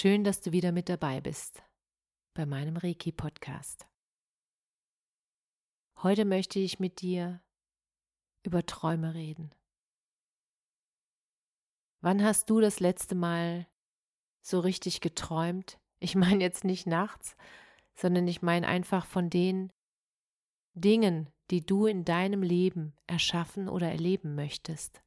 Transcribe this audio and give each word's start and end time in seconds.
Schön, 0.00 0.22
dass 0.22 0.40
du 0.40 0.52
wieder 0.52 0.70
mit 0.70 0.88
dabei 0.88 1.20
bist 1.20 1.60
bei 2.32 2.46
meinem 2.46 2.76
Reiki-Podcast. 2.76 3.84
Heute 6.04 6.24
möchte 6.24 6.60
ich 6.60 6.78
mit 6.78 7.00
dir 7.00 7.42
über 8.44 8.64
Träume 8.64 9.14
reden. 9.14 9.52
Wann 12.00 12.22
hast 12.22 12.48
du 12.48 12.60
das 12.60 12.78
letzte 12.78 13.16
Mal 13.16 13.66
so 14.40 14.60
richtig 14.60 15.00
geträumt? 15.00 15.80
Ich 15.98 16.14
meine 16.14 16.44
jetzt 16.44 16.62
nicht 16.62 16.86
nachts, 16.86 17.36
sondern 17.96 18.28
ich 18.28 18.40
meine 18.40 18.68
einfach 18.68 19.04
von 19.04 19.30
den 19.30 19.72
Dingen, 20.74 21.28
die 21.50 21.66
du 21.66 21.86
in 21.86 22.04
deinem 22.04 22.44
Leben 22.44 22.94
erschaffen 23.08 23.68
oder 23.68 23.90
erleben 23.90 24.36
möchtest. 24.36 25.02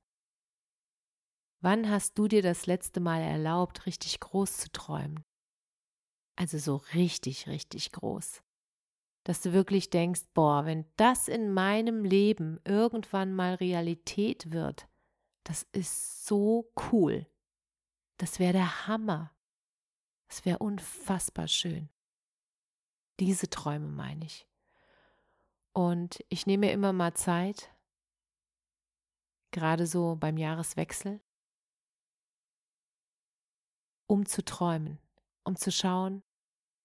Wann 1.62 1.90
hast 1.90 2.18
du 2.18 2.28
dir 2.28 2.42
das 2.42 2.66
letzte 2.66 3.00
Mal 3.00 3.22
erlaubt, 3.22 3.86
richtig 3.86 4.20
groß 4.20 4.58
zu 4.58 4.72
träumen? 4.72 5.24
Also 6.36 6.58
so 6.58 6.78
richtig, 6.96 7.48
richtig 7.48 7.92
groß. 7.92 8.42
Dass 9.24 9.42
du 9.42 9.54
wirklich 9.54 9.92
denkst, 9.92 10.24
boah, 10.34 10.66
wenn 10.66 10.86
das 10.96 11.28
in 11.28 11.54
meinem 11.54 12.04
Leben 12.04 12.60
irgendwann 12.66 13.36
mal 13.36 13.54
Realität 13.54 14.52
wird, 14.52 14.88
das 15.44 15.68
ist 15.72 16.26
so 16.26 16.72
cool. 16.92 17.28
Das 18.18 18.40
wäre 18.40 18.54
der 18.54 18.88
Hammer. 18.88 19.32
Das 20.30 20.46
wäre 20.46 20.58
unfassbar 20.58 21.48
schön. 21.48 21.90
Diese 23.20 23.52
Träume 23.52 23.88
meine 23.88 24.26
ich. 24.26 24.48
Und 25.74 26.26
ich 26.30 26.48
nehme 26.48 26.72
immer 26.72 26.92
mal 26.92 27.14
Zeit, 27.14 27.72
gerade 29.52 29.86
so 29.86 30.16
beim 30.16 30.38
Jahreswechsel, 30.38 31.22
um 34.12 34.26
zu 34.26 34.44
träumen, 34.44 35.00
um 35.46 35.56
zu 35.56 35.72
schauen, 35.72 36.22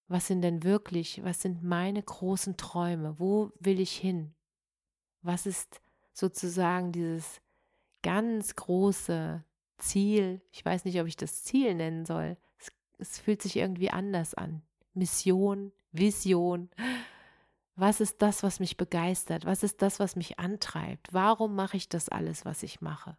was 0.07 0.29
sind 0.29 0.43
denn 0.43 0.63
wirklich, 0.63 1.25
was 1.25 1.43
sind 1.43 1.65
meine 1.65 2.01
großen 2.01 2.57
Träume, 2.57 3.19
wo 3.19 3.51
will 3.59 3.81
ich 3.81 3.97
hin? 3.97 4.33
Was 5.23 5.45
ist 5.45 5.81
sozusagen 6.13 6.93
dieses 6.93 7.41
ganz 8.05 8.55
große 8.55 9.43
Ziel? 9.79 10.41
Ich 10.53 10.65
weiß 10.65 10.85
nicht, 10.85 11.01
ob 11.01 11.09
ich 11.09 11.17
das 11.17 11.43
Ziel 11.43 11.75
nennen 11.75 12.07
soll. 12.07 12.37
Es, 12.61 12.69
es 12.99 13.19
fühlt 13.19 13.43
sich 13.43 13.57
irgendwie 13.57 13.91
anders 13.91 14.35
an. 14.35 14.63
Mission, 14.95 15.73
Vision. 15.91 16.71
Was 17.75 18.01
ist 18.01 18.23
das, 18.23 18.45
was 18.45 18.61
mich 18.61 18.77
begeistert? 18.77 19.47
Was 19.47 19.65
ist 19.65 19.83
das, 19.83 19.99
was 19.99 20.15
mich 20.15 20.39
antreibt? 20.39 21.13
Warum 21.13 21.57
mache 21.57 21.77
ich 21.77 21.89
das 21.89 22.09
alles, 22.09 22.45
was 22.45 22.63
ich 22.63 22.81
mache? 22.81 23.17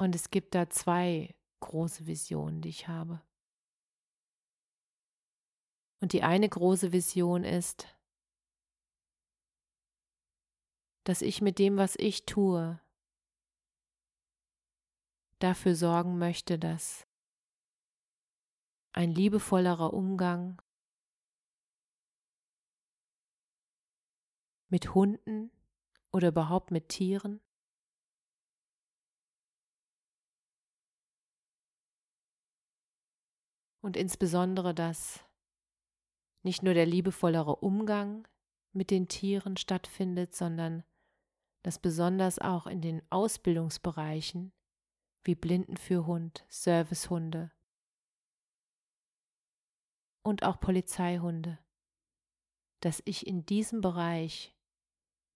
Und 0.00 0.14
es 0.14 0.30
gibt 0.30 0.54
da 0.54 0.70
zwei 0.70 1.34
große 1.60 2.06
Visionen, 2.06 2.62
die 2.62 2.70
ich 2.70 2.88
habe. 2.88 3.20
Und 6.00 6.14
die 6.14 6.22
eine 6.22 6.48
große 6.48 6.92
Vision 6.92 7.44
ist, 7.44 7.86
dass 11.04 11.20
ich 11.20 11.42
mit 11.42 11.58
dem, 11.58 11.76
was 11.76 11.96
ich 11.96 12.24
tue, 12.24 12.80
dafür 15.38 15.74
sorgen 15.74 16.16
möchte, 16.16 16.58
dass 16.58 17.06
ein 18.92 19.12
liebevollerer 19.12 19.92
Umgang 19.92 20.62
mit 24.70 24.94
Hunden 24.94 25.50
oder 26.10 26.28
überhaupt 26.28 26.70
mit 26.70 26.88
Tieren 26.88 27.42
und 33.80 33.96
insbesondere, 33.96 34.74
dass 34.74 35.24
nicht 36.42 36.62
nur 36.62 36.74
der 36.74 36.86
liebevollere 36.86 37.56
Umgang 37.56 38.26
mit 38.72 38.90
den 38.90 39.08
Tieren 39.08 39.56
stattfindet, 39.56 40.34
sondern 40.34 40.84
dass 41.62 41.78
besonders 41.78 42.38
auch 42.38 42.66
in 42.66 42.80
den 42.80 43.02
Ausbildungsbereichen 43.10 44.52
wie 45.24 45.34
Blindenführhund, 45.34 46.44
Servicehunde 46.48 47.52
und 50.22 50.44
auch 50.44 50.60
Polizeihunde, 50.60 51.58
dass 52.80 53.02
ich 53.04 53.26
in 53.26 53.44
diesem 53.44 53.80
Bereich 53.82 54.56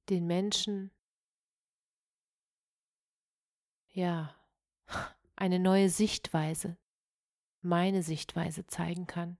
den 0.08 0.26
Menschen 0.26 0.90
ja 3.90 4.34
eine 5.36 5.58
neue 5.58 5.90
Sichtweise 5.90 6.78
meine 7.64 8.02
Sichtweise 8.02 8.66
zeigen 8.66 9.06
kann. 9.06 9.38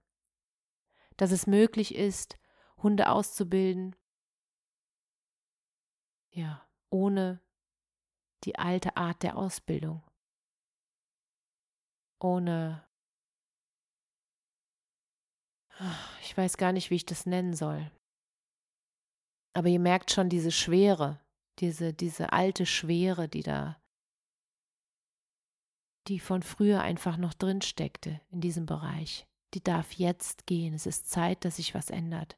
Dass 1.17 1.31
es 1.31 1.47
möglich 1.47 1.95
ist, 1.95 2.37
Hunde 2.77 3.09
auszubilden, 3.09 3.95
ja, 6.29 6.67
ohne 6.89 7.39
die 8.43 8.57
alte 8.57 8.97
Art 8.97 9.23
der 9.23 9.37
Ausbildung, 9.37 10.03
ohne, 12.19 12.85
ich 16.21 16.35
weiß 16.35 16.57
gar 16.57 16.73
nicht, 16.73 16.89
wie 16.89 16.95
ich 16.95 17.05
das 17.05 17.25
nennen 17.25 17.53
soll. 17.53 17.89
Aber 19.53 19.69
ihr 19.69 19.79
merkt 19.79 20.11
schon 20.11 20.27
diese 20.27 20.51
Schwere, 20.51 21.21
diese, 21.59 21.93
diese 21.93 22.33
alte 22.33 22.65
Schwere, 22.65 23.29
die 23.29 23.43
da 23.43 23.81
die 26.07 26.19
von 26.19 26.43
früher 26.43 26.81
einfach 26.81 27.17
noch 27.17 27.33
drin 27.33 27.61
steckte 27.61 28.21
in 28.29 28.41
diesem 28.41 28.65
Bereich. 28.65 29.27
Die 29.53 29.63
darf 29.63 29.93
jetzt 29.93 30.45
gehen. 30.45 30.73
Es 30.73 30.85
ist 30.85 31.09
Zeit, 31.09 31.45
dass 31.45 31.57
sich 31.57 31.73
was 31.73 31.89
ändert. 31.89 32.37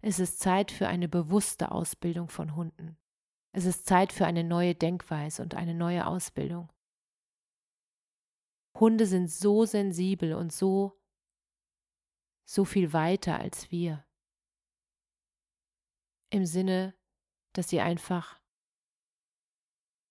Es 0.00 0.18
ist 0.18 0.40
Zeit 0.40 0.70
für 0.70 0.88
eine 0.88 1.08
bewusste 1.08 1.72
Ausbildung 1.72 2.28
von 2.28 2.56
Hunden. 2.56 2.96
Es 3.52 3.64
ist 3.64 3.86
Zeit 3.86 4.12
für 4.12 4.26
eine 4.26 4.44
neue 4.44 4.74
Denkweise 4.74 5.42
und 5.42 5.54
eine 5.54 5.74
neue 5.74 6.06
Ausbildung. 6.06 6.72
Hunde 8.78 9.06
sind 9.06 9.30
so 9.30 9.64
sensibel 9.64 10.34
und 10.34 10.52
so 10.52 10.98
so 12.44 12.64
viel 12.64 12.92
weiter 12.92 13.38
als 13.38 13.70
wir. 13.70 14.04
Im 16.30 16.46
Sinne, 16.46 16.94
dass 17.52 17.68
sie 17.68 17.80
einfach 17.80 18.40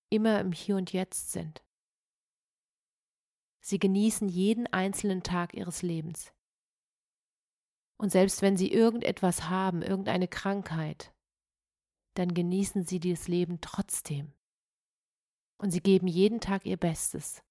immer 0.10 0.40
im 0.40 0.52
Hier 0.52 0.78
und 0.78 0.94
Jetzt 0.94 1.32
sind. 1.32 1.63
Sie 3.66 3.80
genießen 3.80 4.28
jeden 4.28 4.68
einzelnen 4.68 5.24
Tag 5.24 5.54
ihres 5.54 5.84
Lebens. 5.84 6.34
Und 7.98 8.12
selbst 8.12 8.42
wenn 8.42 8.58
sie 8.58 8.70
irgendetwas 8.70 9.50
haben, 9.50 9.82
irgendeine 9.82 10.28
Krankheit, 10.28 11.14
dann 12.16 12.34
genießen 12.34 12.86
sie 12.86 13.00
dieses 13.00 13.30
Leben 13.30 13.62
trotzdem. 13.62 14.34
Und 15.58 15.72
sie 15.72 15.80
geben 15.80 16.08
jeden 16.08 16.42
Tag 16.42 16.66
ihr 16.66 16.76
Bestes. 16.76 17.42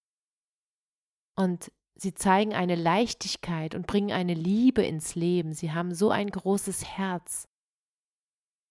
Und 1.35 1.73
sie 1.95 2.13
zeigen 2.13 2.53
eine 2.53 2.75
Leichtigkeit 2.75 3.75
und 3.75 3.87
bringen 3.87 4.13
eine 4.13 4.35
Liebe 4.35 4.85
ins 4.85 5.15
Leben. 5.15 5.55
Sie 5.55 5.73
haben 5.73 5.95
so 5.95 6.11
ein 6.11 6.29
großes 6.29 6.85
Herz. 6.85 7.49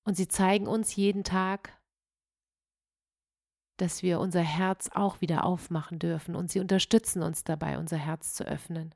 Und 0.03 0.15
sie 0.15 0.27
zeigen 0.27 0.67
uns 0.67 0.95
jeden 0.95 1.23
Tag, 1.23 1.80
dass 3.81 4.03
wir 4.03 4.19
unser 4.19 4.43
Herz 4.43 4.91
auch 4.93 5.21
wieder 5.21 5.43
aufmachen 5.43 5.97
dürfen 5.97 6.35
und 6.35 6.51
sie 6.51 6.59
unterstützen 6.59 7.23
uns 7.23 7.43
dabei, 7.43 7.79
unser 7.79 7.97
Herz 7.97 8.35
zu 8.35 8.43
öffnen. 8.43 8.93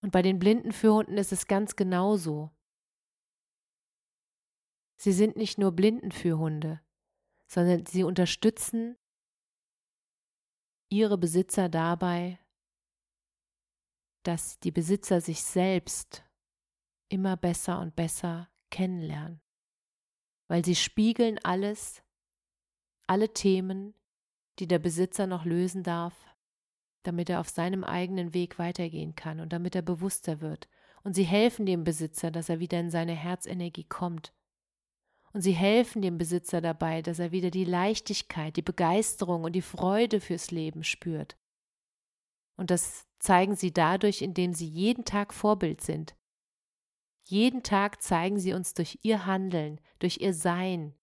Und 0.00 0.12
bei 0.12 0.22
den 0.22 0.38
blinden 0.38 0.70
Führhunden 0.70 1.18
ist 1.18 1.32
es 1.32 1.48
ganz 1.48 1.74
genauso. 1.74 2.52
Sie 4.96 5.10
sind 5.10 5.36
nicht 5.36 5.58
nur 5.58 5.72
Blindenführhunde, 5.72 6.80
sondern 7.50 7.84
sie 7.84 8.04
unterstützen 8.04 8.96
ihre 10.88 11.18
Besitzer 11.18 11.68
dabei, 11.68 12.38
dass 14.22 14.60
die 14.60 14.70
Besitzer 14.70 15.20
sich 15.20 15.42
selbst 15.42 16.24
immer 17.08 17.36
besser 17.36 17.80
und 17.80 17.96
besser 17.96 18.48
kennenlernen, 18.70 19.40
weil 20.48 20.64
sie 20.64 20.76
spiegeln 20.76 21.40
alles, 21.42 22.04
alle 23.08 23.32
Themen, 23.32 23.94
die 24.58 24.68
der 24.68 24.78
Besitzer 24.78 25.26
noch 25.26 25.44
lösen 25.44 25.82
darf, 25.82 26.14
damit 27.02 27.30
er 27.30 27.40
auf 27.40 27.48
seinem 27.48 27.84
eigenen 27.84 28.34
Weg 28.34 28.58
weitergehen 28.58 29.14
kann 29.14 29.40
und 29.40 29.52
damit 29.52 29.74
er 29.74 29.82
bewusster 29.82 30.40
wird. 30.40 30.68
Und 31.02 31.14
sie 31.14 31.24
helfen 31.24 31.64
dem 31.64 31.84
Besitzer, 31.84 32.30
dass 32.30 32.48
er 32.48 32.60
wieder 32.60 32.78
in 32.80 32.90
seine 32.90 33.14
Herzenergie 33.14 33.84
kommt. 33.84 34.32
Und 35.32 35.42
sie 35.42 35.52
helfen 35.52 36.02
dem 36.02 36.18
Besitzer 36.18 36.60
dabei, 36.60 37.02
dass 37.02 37.18
er 37.18 37.32
wieder 37.32 37.50
die 37.50 37.64
Leichtigkeit, 37.64 38.56
die 38.56 38.62
Begeisterung 38.62 39.44
und 39.44 39.52
die 39.52 39.62
Freude 39.62 40.20
fürs 40.20 40.50
Leben 40.50 40.84
spürt. 40.84 41.36
Und 42.56 42.70
das 42.70 43.06
zeigen 43.20 43.54
sie 43.54 43.72
dadurch, 43.72 44.22
indem 44.22 44.52
sie 44.52 44.66
jeden 44.66 45.04
Tag 45.04 45.32
Vorbild 45.32 45.80
sind. 45.80 46.16
Jeden 47.24 47.62
Tag 47.62 48.02
zeigen 48.02 48.38
sie 48.38 48.52
uns 48.54 48.74
durch 48.74 48.98
ihr 49.02 49.26
Handeln, 49.26 49.80
durch 49.98 50.18
ihr 50.20 50.34
Sein, 50.34 50.94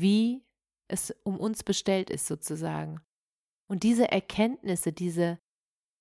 wie 0.00 0.44
es 0.88 1.14
um 1.24 1.38
uns 1.38 1.62
bestellt 1.62 2.10
ist 2.10 2.26
sozusagen. 2.26 3.00
Und 3.68 3.82
diese 3.82 4.10
Erkenntnisse, 4.10 4.92
diese, 4.92 5.38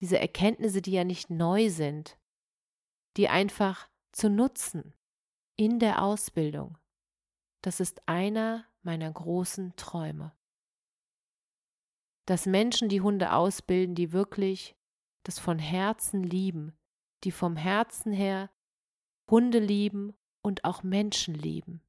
diese 0.01 0.19
Erkenntnisse, 0.19 0.81
die 0.81 0.91
ja 0.91 1.03
nicht 1.03 1.29
neu 1.29 1.69
sind, 1.69 2.17
die 3.17 3.29
einfach 3.29 3.89
zu 4.11 4.29
nutzen 4.29 4.93
in 5.55 5.79
der 5.79 6.01
Ausbildung, 6.03 6.77
das 7.61 7.79
ist 7.79 8.07
einer 8.07 8.65
meiner 8.83 9.11
großen 9.11 9.75
Träume. 9.75 10.35
Dass 12.27 12.45
Menschen 12.45 12.89
die 12.89 13.01
Hunde 13.01 13.33
ausbilden, 13.33 13.95
die 13.95 14.11
wirklich 14.11 14.75
das 15.23 15.39
von 15.39 15.57
Herzen 15.57 16.23
lieben, 16.23 16.77
die 17.23 17.31
vom 17.31 17.55
Herzen 17.55 18.13
her 18.13 18.51
Hunde 19.29 19.59
lieben 19.59 20.13
und 20.43 20.63
auch 20.63 20.83
Menschen 20.83 21.33
lieben. 21.33 21.81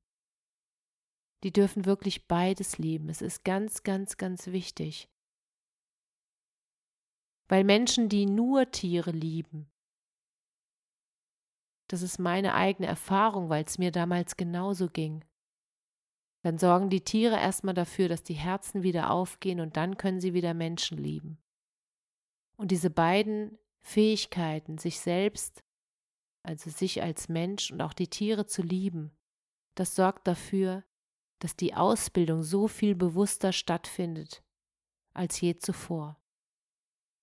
Die 1.42 1.52
dürfen 1.52 1.84
wirklich 1.84 2.26
beides 2.26 2.78
lieben. 2.78 3.08
Es 3.08 3.22
ist 3.22 3.44
ganz, 3.44 3.82
ganz, 3.82 4.16
ganz 4.16 4.48
wichtig. 4.48 5.08
Weil 7.48 7.64
Menschen, 7.64 8.08
die 8.08 8.26
nur 8.26 8.70
Tiere 8.70 9.12
lieben, 9.12 9.70
das 11.88 12.02
ist 12.02 12.18
meine 12.18 12.54
eigene 12.54 12.88
Erfahrung, 12.88 13.48
weil 13.48 13.64
es 13.64 13.78
mir 13.78 13.92
damals 13.92 14.36
genauso 14.36 14.88
ging. 14.88 15.24
Dann 16.42 16.58
sorgen 16.58 16.90
die 16.90 17.02
Tiere 17.02 17.36
erstmal 17.36 17.74
dafür, 17.74 18.08
dass 18.08 18.22
die 18.22 18.34
Herzen 18.34 18.82
wieder 18.82 19.10
aufgehen 19.10 19.60
und 19.60 19.76
dann 19.76 19.96
können 19.96 20.20
sie 20.20 20.34
wieder 20.34 20.54
Menschen 20.54 20.98
lieben. 20.98 21.38
Und 22.56 22.70
diese 22.70 22.90
beiden 22.90 23.58
Fähigkeiten, 23.80 24.78
sich 24.78 24.98
selbst, 24.98 25.62
also 26.42 26.70
sich 26.70 27.02
als 27.02 27.28
Mensch 27.28 27.70
und 27.70 27.82
auch 27.82 27.92
die 27.92 28.08
Tiere 28.08 28.46
zu 28.46 28.62
lieben, 28.62 29.16
das 29.74 29.94
sorgt 29.94 30.26
dafür, 30.26 30.84
dass 31.38 31.56
die 31.56 31.74
Ausbildung 31.74 32.42
so 32.42 32.68
viel 32.68 32.94
bewusster 32.94 33.52
stattfindet 33.52 34.42
als 35.12 35.40
je 35.40 35.56
zuvor. 35.56 36.20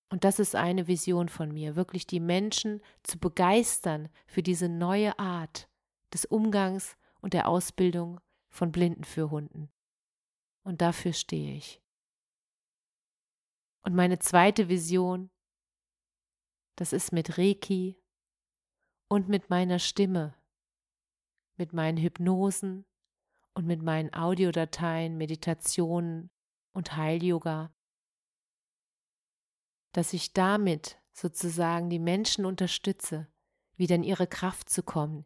Und 0.09 0.23
das 0.23 0.39
ist 0.39 0.55
eine 0.55 0.87
Vision 0.87 1.29
von 1.29 1.51
mir, 1.51 1.75
wirklich 1.75 2.05
die 2.05 2.19
Menschen 2.19 2.81
zu 3.01 3.17
begeistern 3.17 4.09
für 4.27 4.43
diese 4.43 4.69
neue 4.69 5.17
Art 5.17 5.67
des 6.13 6.25
Umgangs 6.25 6.95
und 7.21 7.33
der 7.33 7.47
Ausbildung 7.47 8.19
von 8.49 8.71
Blinden 8.71 9.03
für 9.03 9.31
Hunden. 9.31 9.71
Und 10.63 10.81
dafür 10.81 11.13
stehe 11.13 11.55
ich. 11.55 11.81
Und 13.81 13.95
meine 13.95 14.19
zweite 14.19 14.69
Vision 14.69 15.31
das 16.75 16.91
ist 16.91 17.11
mit 17.11 17.37
Reiki 17.37 18.01
und 19.07 19.29
mit 19.29 19.49
meiner 19.49 19.77
Stimme, 19.77 20.35
mit 21.55 21.71
meinen 21.71 21.97
Hypnosen 21.97 22.85
und 23.53 23.65
mit 23.65 23.81
meinen 23.81 24.13
Audiodateien, 24.13 25.17
Meditationen 25.17 26.29
und 26.73 26.95
Heil-Yoga, 26.95 27.73
dass 29.91 30.13
ich 30.13 30.33
damit 30.33 30.99
sozusagen 31.11 31.89
die 31.89 31.99
Menschen 31.99 32.45
unterstütze, 32.45 33.27
wieder 33.75 33.95
in 33.95 34.03
ihre 34.03 34.27
Kraft 34.27 34.69
zu 34.69 34.83
kommen, 34.83 35.25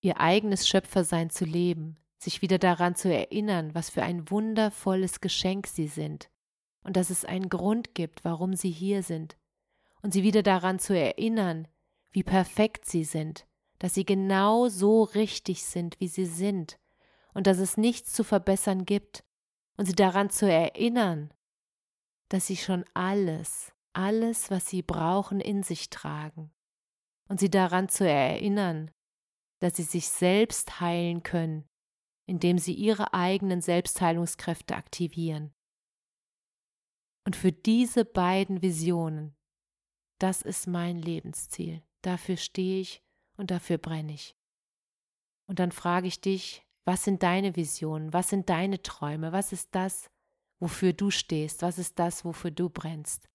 ihr 0.00 0.18
eigenes 0.20 0.66
Schöpfersein 0.66 1.30
zu 1.30 1.44
leben, 1.44 1.98
sich 2.18 2.42
wieder 2.42 2.58
daran 2.58 2.94
zu 2.94 3.12
erinnern, 3.12 3.74
was 3.74 3.90
für 3.90 4.02
ein 4.02 4.30
wundervolles 4.30 5.20
Geschenk 5.20 5.66
sie 5.66 5.88
sind 5.88 6.30
und 6.82 6.96
dass 6.96 7.10
es 7.10 7.24
einen 7.24 7.48
Grund 7.48 7.94
gibt, 7.94 8.24
warum 8.24 8.54
sie 8.54 8.70
hier 8.70 9.02
sind 9.02 9.36
und 10.02 10.12
sie 10.12 10.22
wieder 10.22 10.42
daran 10.42 10.78
zu 10.78 10.96
erinnern, 10.96 11.68
wie 12.12 12.22
perfekt 12.22 12.86
sie 12.86 13.04
sind, 13.04 13.46
dass 13.78 13.94
sie 13.94 14.04
genau 14.04 14.68
so 14.68 15.02
richtig 15.02 15.64
sind, 15.64 15.98
wie 16.00 16.08
sie 16.08 16.26
sind, 16.26 16.78
und 17.34 17.46
dass 17.46 17.58
es 17.58 17.76
nichts 17.76 18.12
zu 18.12 18.24
verbessern 18.24 18.84
gibt, 18.84 19.24
und 19.76 19.86
sie 19.86 19.94
daran 19.94 20.28
zu 20.28 20.50
erinnern, 20.50 21.32
dass 22.28 22.46
sie 22.46 22.56
schon 22.56 22.84
alles, 22.92 23.72
alles, 23.94 24.50
was 24.50 24.66
sie 24.66 24.82
brauchen, 24.82 25.40
in 25.40 25.62
sich 25.62 25.88
tragen, 25.90 26.52
und 27.28 27.40
sie 27.40 27.50
daran 27.50 27.88
zu 27.88 28.06
erinnern, 28.06 28.90
dass 29.60 29.76
sie 29.76 29.84
sich 29.84 30.08
selbst 30.08 30.80
heilen 30.80 31.22
können, 31.22 31.66
indem 32.26 32.58
sie 32.58 32.74
ihre 32.74 33.14
eigenen 33.14 33.62
Selbstheilungskräfte 33.62 34.76
aktivieren. 34.76 35.52
Und 37.24 37.36
für 37.36 37.52
diese 37.52 38.04
beiden 38.04 38.62
Visionen 38.62 39.34
das 40.20 40.42
ist 40.42 40.66
mein 40.66 40.98
Lebensziel. 40.98 41.82
Dafür 42.02 42.36
stehe 42.36 42.80
ich 42.80 43.02
und 43.36 43.50
dafür 43.50 43.78
brenne 43.78 44.12
ich. 44.12 44.36
Und 45.48 45.58
dann 45.58 45.72
frage 45.72 46.06
ich 46.06 46.20
dich, 46.20 46.62
was 46.84 47.04
sind 47.04 47.22
deine 47.22 47.56
Visionen? 47.56 48.12
Was 48.12 48.28
sind 48.28 48.48
deine 48.48 48.82
Träume? 48.82 49.32
Was 49.32 49.52
ist 49.52 49.74
das, 49.74 50.10
wofür 50.60 50.92
du 50.92 51.10
stehst? 51.10 51.62
Was 51.62 51.78
ist 51.78 51.98
das, 51.98 52.24
wofür 52.24 52.50
du 52.50 52.68
brennst? 52.68 53.28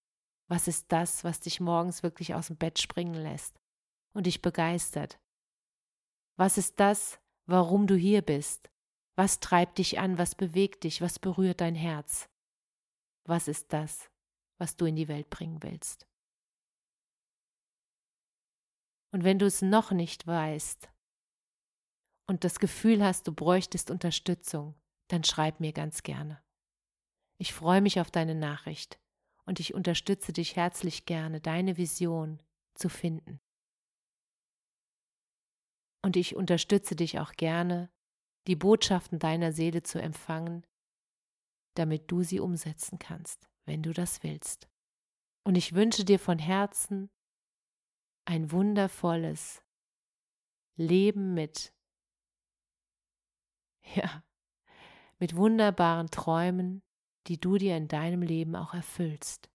Was 0.47 0.67
ist 0.67 0.91
das, 0.91 1.23
was 1.23 1.39
dich 1.39 1.59
morgens 1.59 2.03
wirklich 2.03 2.33
aus 2.33 2.47
dem 2.47 2.57
Bett 2.57 2.79
springen 2.79 3.15
lässt 3.15 3.59
und 4.13 4.25
dich 4.25 4.41
begeistert? 4.41 5.19
Was 6.37 6.57
ist 6.57 6.79
das, 6.79 7.19
warum 7.45 7.87
du 7.87 7.95
hier 7.95 8.21
bist? 8.21 8.69
Was 9.15 9.39
treibt 9.39 9.77
dich 9.77 9.99
an? 9.99 10.17
Was 10.17 10.35
bewegt 10.35 10.83
dich? 10.83 11.01
Was 11.01 11.19
berührt 11.19 11.61
dein 11.61 11.75
Herz? 11.75 12.29
Was 13.25 13.47
ist 13.47 13.71
das, 13.71 14.11
was 14.57 14.75
du 14.75 14.85
in 14.85 14.95
die 14.95 15.07
Welt 15.07 15.29
bringen 15.29 15.63
willst? 15.63 16.07
Und 19.11 19.23
wenn 19.23 19.39
du 19.39 19.45
es 19.45 19.61
noch 19.61 19.91
nicht 19.91 20.27
weißt 20.27 20.89
und 22.27 22.43
das 22.43 22.59
Gefühl 22.59 23.03
hast, 23.03 23.27
du 23.27 23.33
bräuchtest 23.33 23.91
Unterstützung, 23.91 24.75
dann 25.07 25.23
schreib 25.23 25.59
mir 25.59 25.73
ganz 25.73 26.03
gerne. 26.03 26.41
Ich 27.37 27.53
freue 27.53 27.81
mich 27.81 27.99
auf 27.99 28.11
deine 28.11 28.35
Nachricht 28.35 28.99
und 29.45 29.59
ich 29.59 29.73
unterstütze 29.73 30.33
dich 30.33 30.55
herzlich 30.55 31.05
gerne, 31.05 31.41
deine 31.41 31.77
Vision 31.77 32.41
zu 32.73 32.89
finden. 32.89 33.39
Und 36.01 36.15
ich 36.15 36.35
unterstütze 36.35 36.95
dich 36.95 37.19
auch 37.19 37.33
gerne, 37.33 37.89
die 38.47 38.55
Botschaften 38.55 39.19
deiner 39.19 39.51
Seele 39.51 39.83
zu 39.83 39.99
empfangen, 39.99 40.65
damit 41.75 42.11
du 42.11 42.23
sie 42.23 42.39
umsetzen 42.39 42.99
kannst, 42.99 43.49
wenn 43.65 43.81
du 43.81 43.91
das 43.91 44.23
willst. 44.23 44.69
Und 45.43 45.55
ich 45.55 45.73
wünsche 45.73 46.05
dir 46.05 46.19
von 46.19 46.39
Herzen 46.39 47.09
ein 48.25 48.51
wundervolles 48.51 49.63
Leben 50.75 51.33
mit, 51.33 51.74
ja, 53.95 54.23
mit 55.19 55.35
wunderbaren 55.35 56.09
Träumen, 56.09 56.81
die 57.27 57.39
du 57.39 57.57
dir 57.57 57.77
in 57.77 57.87
deinem 57.87 58.21
Leben 58.21 58.55
auch 58.55 58.73
erfüllst. 58.73 59.49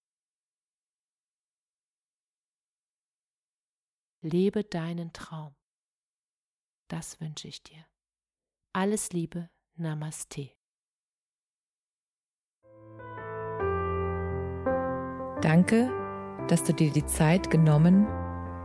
Lebe 4.21 4.63
deinen 4.63 5.13
Traum. 5.13 5.55
Das 6.87 7.19
wünsche 7.19 7.47
ich 7.47 7.63
dir. 7.63 7.85
Alles 8.73 9.11
Liebe, 9.11 9.49
Namaste. 9.75 10.51
Danke, 15.41 15.89
dass 16.47 16.63
du 16.63 16.73
dir 16.73 16.91
die 16.91 17.05
Zeit 17.05 17.49
genommen 17.49 18.05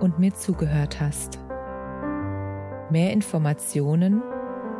und 0.01 0.19
mir 0.19 0.35
zugehört 0.35 1.01
hast. 1.01 1.39
Mehr 2.91 3.13
Informationen 3.13 4.23